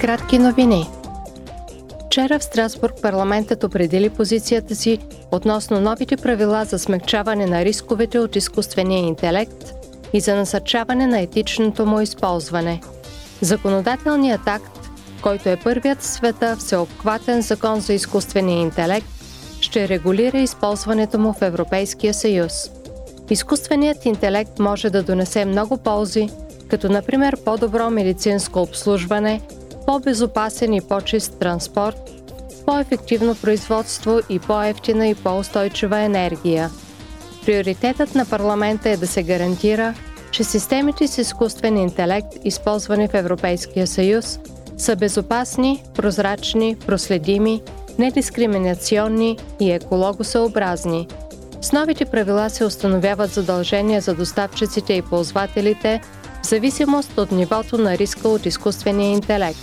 Кратки 0.00 0.38
новини. 0.38 0.86
Вчера 2.06 2.38
в 2.38 2.44
Страсбург 2.44 2.94
парламентът 3.02 3.64
определи 3.64 4.10
позицията 4.10 4.74
си 4.74 4.98
относно 5.32 5.80
новите 5.80 6.16
правила 6.16 6.64
за 6.64 6.78
смягчаване 6.78 7.46
на 7.46 7.64
рисковете 7.64 8.18
от 8.18 8.36
изкуствения 8.36 8.98
интелект 8.98 9.74
и 10.12 10.20
за 10.20 10.36
насърчаване 10.36 11.06
на 11.06 11.20
етичното 11.20 11.86
му 11.86 12.00
използване. 12.00 12.80
Законодателният 13.40 14.40
акт, 14.46 14.90
който 15.22 15.48
е 15.48 15.56
първият 15.56 16.00
в 16.00 16.06
света 16.06 16.56
всеобхватен 16.58 17.42
закон 17.42 17.80
за 17.80 17.92
изкуствения 17.92 18.60
интелект, 18.60 19.08
ще 19.60 19.88
регулира 19.88 20.38
използването 20.38 21.18
му 21.18 21.32
в 21.32 21.42
Европейския 21.42 22.14
съюз. 22.14 22.70
Изкуственият 23.30 24.06
интелект 24.06 24.58
може 24.58 24.90
да 24.90 25.02
донесе 25.02 25.44
много 25.44 25.76
ползи, 25.76 26.28
като 26.68 26.88
например 26.88 27.36
по-добро 27.44 27.90
медицинско 27.90 28.62
обслужване, 28.62 29.40
по-безопасен 29.88 30.74
и 30.74 30.80
по-чист 30.80 31.38
транспорт, 31.38 31.96
по-ефективно 32.66 33.34
производство 33.34 34.20
и 34.30 34.38
по-ефтина 34.38 35.08
и 35.08 35.14
по-устойчива 35.14 35.98
енергия. 35.98 36.70
Приоритетът 37.46 38.14
на 38.14 38.26
парламента 38.26 38.90
е 38.90 38.96
да 38.96 39.06
се 39.06 39.22
гарантира, 39.22 39.94
че 40.30 40.44
системите 40.44 41.08
с 41.08 41.18
изкуствен 41.18 41.76
интелект, 41.76 42.28
използвани 42.44 43.08
в 43.08 43.14
Европейския 43.14 43.86
съюз, 43.86 44.38
са 44.78 44.96
безопасни, 44.96 45.82
прозрачни, 45.94 46.76
проследими, 46.86 47.62
недискриминационни 47.98 49.38
и 49.60 49.70
екологосъобразни. 49.70 51.08
С 51.60 51.72
новите 51.72 52.04
правила 52.04 52.50
се 52.50 52.64
установяват 52.64 53.30
задължения 53.30 54.00
за 54.00 54.14
доставчиците 54.14 54.92
и 54.92 55.02
ползвателите 55.02 56.00
в 56.42 56.46
зависимост 56.46 57.18
от 57.18 57.32
нивото 57.32 57.78
на 57.78 57.98
риска 57.98 58.28
от 58.28 58.46
изкуствения 58.46 59.10
интелект. 59.10 59.58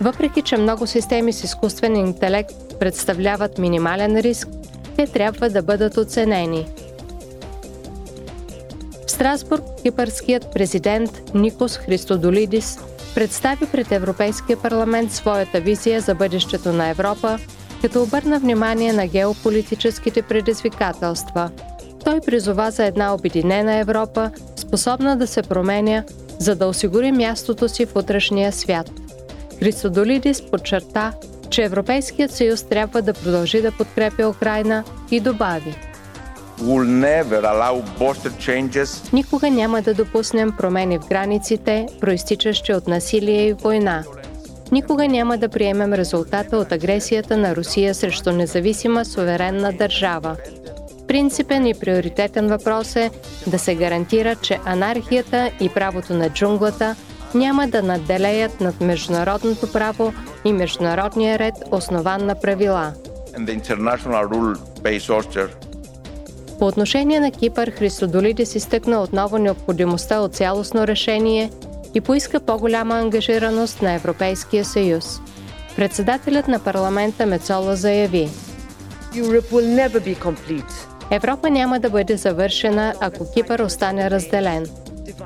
Въпреки, 0.00 0.42
че 0.42 0.56
много 0.56 0.86
системи 0.86 1.32
с 1.32 1.44
изкуствен 1.44 1.96
интелект 1.96 2.78
представляват 2.80 3.58
минимален 3.58 4.16
риск, 4.16 4.48
те 4.96 5.06
трябва 5.06 5.50
да 5.50 5.62
бъдат 5.62 5.96
оценени. 5.96 6.66
В 9.06 9.10
Страсбург 9.10 9.62
кипърският 9.82 10.46
президент 10.54 11.34
Никос 11.34 11.76
Христодолидис 11.76 12.78
представи 13.14 13.66
пред 13.66 13.92
Европейския 13.92 14.56
парламент 14.56 15.12
своята 15.12 15.60
визия 15.60 16.00
за 16.00 16.14
бъдещето 16.14 16.72
на 16.72 16.88
Европа, 16.88 17.38
като 17.82 18.02
обърна 18.02 18.38
внимание 18.38 18.92
на 18.92 19.06
геополитическите 19.06 20.22
предизвикателства. 20.22 21.50
Той 22.04 22.20
призова 22.20 22.70
за 22.70 22.84
една 22.84 23.14
обединена 23.14 23.74
Европа, 23.74 24.30
способна 24.56 25.16
да 25.16 25.26
се 25.26 25.42
променя, 25.42 26.04
за 26.38 26.56
да 26.56 26.66
осигури 26.66 27.12
мястото 27.12 27.68
си 27.68 27.86
в 27.86 27.96
утрешния 27.96 28.52
свят. 28.52 28.90
Христодолидис 29.58 30.50
подчерта, 30.50 31.12
че 31.50 31.62
Европейският 31.62 32.30
съюз 32.30 32.62
трябва 32.62 33.02
да 33.02 33.12
продължи 33.12 33.62
да 33.62 33.72
подкрепя 33.72 34.28
Украина 34.28 34.84
и 35.10 35.20
добави– 35.20 35.74
Никога 39.12 39.50
няма 39.50 39.82
да 39.82 39.94
допуснем 39.94 40.52
промени 40.58 40.98
в 40.98 41.08
границите, 41.08 41.86
проистичащи 42.00 42.72
от 42.72 42.88
насилие 42.88 43.46
и 43.46 43.52
война. 43.52 44.04
Никога 44.72 45.08
няма 45.08 45.38
да 45.38 45.48
приемем 45.48 45.92
резултата 45.92 46.56
от 46.56 46.72
агресията 46.72 47.36
на 47.36 47.56
Русия 47.56 47.94
срещу 47.94 48.32
независима 48.32 49.04
суверенна 49.04 49.72
държава. 49.72 50.36
Принципен 51.10 51.66
и 51.66 51.74
приоритетен 51.74 52.48
въпрос 52.48 52.96
е 52.96 53.10
да 53.46 53.58
се 53.58 53.74
гарантира, 53.74 54.36
че 54.36 54.58
анархията 54.64 55.50
и 55.60 55.68
правото 55.68 56.14
на 56.14 56.30
джунглата 56.30 56.96
няма 57.34 57.68
да 57.68 57.82
надделеят 57.82 58.60
над 58.60 58.80
международното 58.80 59.72
право 59.72 60.12
и 60.44 60.52
международния 60.52 61.38
ред, 61.38 61.54
основан 61.70 62.26
на 62.26 62.40
правила. 62.40 62.92
По 66.58 66.66
отношение 66.66 67.20
на 67.20 67.30
Кипър, 67.30 67.70
Христодолидис 67.70 68.54
изтъкна 68.54 69.02
отново 69.02 69.38
необходимостта 69.38 70.20
от 70.20 70.34
цялостно 70.34 70.86
решение 70.86 71.50
и 71.94 72.00
поиска 72.00 72.40
по-голяма 72.40 72.94
ангажираност 72.94 73.82
на 73.82 73.92
Европейския 73.92 74.64
съюз. 74.64 75.20
Председателят 75.76 76.48
на 76.48 76.58
парламента 76.58 77.26
Мецола 77.26 77.76
заяви 77.76 78.28
Европа 81.10 81.50
няма 81.50 81.80
да 81.80 81.90
бъде 81.90 82.16
завършена, 82.16 82.94
ако 83.00 83.32
Кипър 83.32 83.58
остане 83.58 84.10
разделен. 84.10 84.66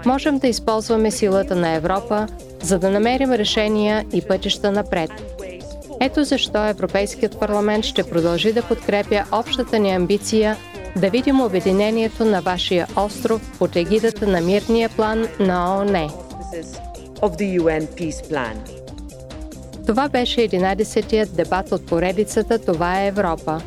Можем 0.07 0.39
да 0.39 0.47
използваме 0.47 1.11
силата 1.11 1.57
на 1.57 1.71
Европа, 1.71 2.27
за 2.63 2.79
да 2.79 2.91
намерим 2.91 3.33
решения 3.33 4.05
и 4.13 4.23
пътища 4.23 4.73
напред. 4.73 5.11
Ето 6.01 6.25
защо 6.25 6.67
Европейският 6.69 7.41
парламент 7.41 7.85
ще 7.85 8.11
продължи 8.11 8.53
да 8.53 8.63
подкрепя 8.63 9.25
общата 9.33 9.79
ни 9.79 9.91
амбиция 9.91 10.57
да 10.97 11.11
видим 11.11 11.41
обединението 11.41 12.25
на 12.25 12.41
вашия 12.41 12.87
остров 12.97 13.59
под 13.59 13.77
егидата 13.77 14.27
на 14.27 14.41
мирния 14.41 14.89
план 14.89 15.29
на 15.41 15.77
ООН. 15.77 16.11
Това 19.87 20.09
беше 20.09 20.41
11-тият 20.41 21.31
дебат 21.37 21.73
от 21.73 21.87
поредицата 21.87 22.59
Това 22.59 23.03
е 23.03 23.07
Европа. 23.07 23.63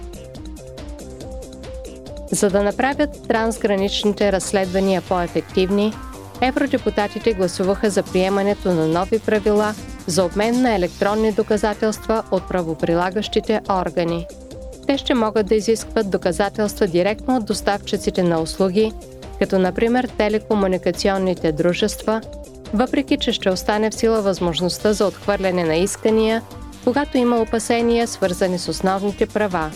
За 2.31 2.49
да 2.49 2.63
направят 2.63 3.27
трансграничните 3.27 4.31
разследвания 4.31 5.01
по-ефективни, 5.01 5.93
евродепутатите 6.41 7.33
гласуваха 7.33 7.89
за 7.89 8.03
приемането 8.03 8.73
на 8.73 8.87
нови 8.87 9.19
правила 9.19 9.73
за 10.07 10.23
обмен 10.23 10.61
на 10.61 10.75
електронни 10.75 11.31
доказателства 11.31 12.23
от 12.31 12.47
правоприлагащите 12.47 13.61
органи. 13.69 14.25
Те 14.87 14.97
ще 14.97 15.13
могат 15.13 15.47
да 15.47 15.55
изискват 15.55 16.09
доказателства 16.09 16.87
директно 16.87 17.37
от 17.37 17.45
доставчиците 17.45 18.23
на 18.23 18.41
услуги, 18.41 18.93
като 19.39 19.59
например 19.59 20.09
телекомуникационните 20.17 21.51
дружества, 21.51 22.21
въпреки 22.73 23.17
че 23.17 23.31
ще 23.31 23.49
остане 23.49 23.89
в 23.89 23.95
сила 23.95 24.21
възможността 24.21 24.93
за 24.93 25.05
отхвърляне 25.05 25.63
на 25.63 25.75
искания, 25.75 26.41
когато 26.83 27.17
има 27.17 27.41
опасения, 27.41 28.07
свързани 28.07 28.59
с 28.59 28.67
основните 28.67 29.25
права. 29.25 29.71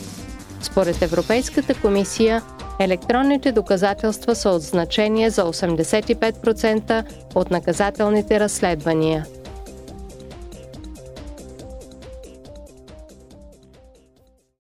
Според 0.61 1.01
Европейската 1.01 1.81
комисия, 1.81 2.41
електронните 2.79 3.51
доказателства 3.51 4.35
са 4.35 4.49
от 4.49 4.61
значение 4.61 5.29
за 5.29 5.43
85% 5.43 7.03
от 7.35 7.51
наказателните 7.51 8.39
разследвания– 8.39 9.25